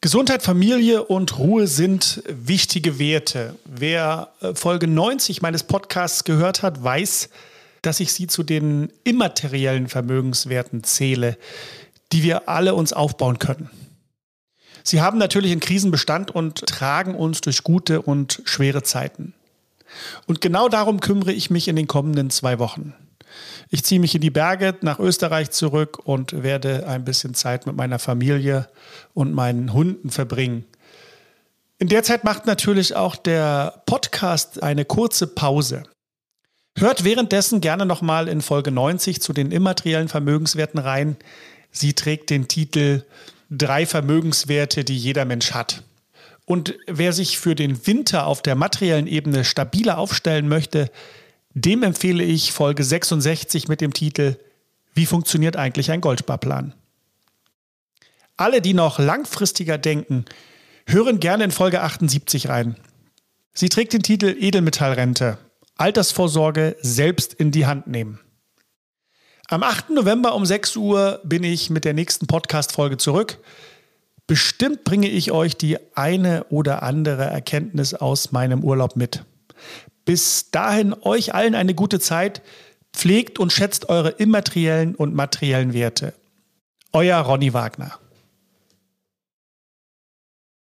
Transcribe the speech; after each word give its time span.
Gesundheit, 0.00 0.44
Familie 0.44 1.02
und 1.02 1.38
Ruhe 1.38 1.66
sind 1.66 2.22
wichtige 2.28 3.00
Werte. 3.00 3.56
Wer 3.64 4.28
äh, 4.40 4.54
Folge 4.54 4.86
90 4.86 5.42
meines 5.42 5.64
Podcasts 5.64 6.22
gehört 6.22 6.62
hat, 6.62 6.84
weiß, 6.84 7.30
dass 7.82 7.98
ich 7.98 8.12
sie 8.12 8.28
zu 8.28 8.44
den 8.44 8.92
immateriellen 9.02 9.88
Vermögenswerten 9.88 10.84
zähle, 10.84 11.36
die 12.12 12.22
wir 12.22 12.48
alle 12.48 12.76
uns 12.76 12.92
aufbauen 12.92 13.40
können. 13.40 13.70
Sie 14.84 15.00
haben 15.00 15.18
natürlich 15.18 15.50
in 15.50 15.58
Krisen 15.58 15.90
Bestand 15.90 16.30
und 16.30 16.64
tragen 16.66 17.16
uns 17.16 17.40
durch 17.40 17.64
gute 17.64 18.00
und 18.00 18.40
schwere 18.44 18.84
Zeiten. 18.84 19.34
Und 20.26 20.40
genau 20.40 20.68
darum 20.68 21.00
kümmere 21.00 21.32
ich 21.32 21.50
mich 21.50 21.66
in 21.66 21.74
den 21.74 21.88
kommenden 21.88 22.30
zwei 22.30 22.60
Wochen. 22.60 22.94
Ich 23.70 23.84
ziehe 23.84 24.00
mich 24.00 24.14
in 24.14 24.20
die 24.20 24.30
Berge 24.30 24.76
nach 24.80 24.98
Österreich 24.98 25.50
zurück 25.50 25.98
und 26.04 26.42
werde 26.42 26.86
ein 26.86 27.04
bisschen 27.04 27.34
Zeit 27.34 27.66
mit 27.66 27.76
meiner 27.76 27.98
Familie 27.98 28.68
und 29.14 29.32
meinen 29.32 29.72
Hunden 29.72 30.10
verbringen. 30.10 30.64
In 31.78 31.88
der 31.88 32.02
Zeit 32.02 32.24
macht 32.24 32.46
natürlich 32.46 32.96
auch 32.96 33.14
der 33.14 33.82
Podcast 33.86 34.62
eine 34.62 34.84
kurze 34.84 35.26
Pause. 35.26 35.84
Hört 36.76 37.04
währenddessen 37.04 37.60
gerne 37.60 37.86
nochmal 37.86 38.28
in 38.28 38.40
Folge 38.40 38.70
90 38.70 39.20
zu 39.20 39.32
den 39.32 39.52
immateriellen 39.52 40.08
Vermögenswerten 40.08 40.78
rein. 40.78 41.16
Sie 41.70 41.92
trägt 41.92 42.30
den 42.30 42.48
Titel 42.48 43.04
Drei 43.50 43.86
Vermögenswerte, 43.86 44.84
die 44.84 44.96
jeder 44.96 45.24
Mensch 45.24 45.52
hat. 45.52 45.82
Und 46.44 46.74
wer 46.86 47.12
sich 47.12 47.38
für 47.38 47.54
den 47.54 47.86
Winter 47.86 48.26
auf 48.26 48.42
der 48.42 48.54
materiellen 48.54 49.06
Ebene 49.06 49.44
stabiler 49.44 49.98
aufstellen 49.98 50.48
möchte, 50.48 50.90
dem 51.54 51.82
empfehle 51.82 52.24
ich 52.24 52.52
Folge 52.52 52.84
66 52.84 53.68
mit 53.68 53.80
dem 53.80 53.92
Titel 53.92 54.36
Wie 54.94 55.06
funktioniert 55.06 55.56
eigentlich 55.56 55.90
ein 55.90 56.00
Goldsparplan? 56.00 56.74
Alle, 58.36 58.62
die 58.62 58.74
noch 58.74 58.98
langfristiger 58.98 59.78
denken, 59.78 60.24
hören 60.86 61.20
gerne 61.20 61.44
in 61.44 61.50
Folge 61.50 61.82
78 61.82 62.48
rein. 62.48 62.76
Sie 63.52 63.68
trägt 63.68 63.92
den 63.92 64.02
Titel 64.02 64.36
Edelmetallrente. 64.38 65.38
Altersvorsorge 65.76 66.76
selbst 66.80 67.34
in 67.34 67.50
die 67.50 67.66
Hand 67.66 67.86
nehmen. 67.86 68.20
Am 69.48 69.62
8. 69.62 69.90
November 69.90 70.34
um 70.34 70.44
6 70.44 70.76
Uhr 70.76 71.20
bin 71.24 71.42
ich 71.42 71.70
mit 71.70 71.84
der 71.84 71.94
nächsten 71.94 72.26
Podcast-Folge 72.26 72.98
zurück. 72.98 73.38
Bestimmt 74.26 74.84
bringe 74.84 75.08
ich 75.08 75.32
euch 75.32 75.56
die 75.56 75.78
eine 75.96 76.44
oder 76.50 76.82
andere 76.82 77.24
Erkenntnis 77.24 77.94
aus 77.94 78.30
meinem 78.30 78.62
Urlaub 78.62 78.94
mit. 78.94 79.24
Bis 80.08 80.50
dahin 80.50 80.94
euch 81.02 81.34
allen 81.34 81.54
eine 81.54 81.74
gute 81.74 82.00
Zeit. 82.00 82.40
Pflegt 82.94 83.38
und 83.38 83.52
schätzt 83.52 83.90
eure 83.90 84.08
immateriellen 84.08 84.94
und 84.94 85.14
materiellen 85.14 85.74
Werte. 85.74 86.14
Euer 86.94 87.18
Ronny 87.18 87.52
Wagner. 87.52 87.98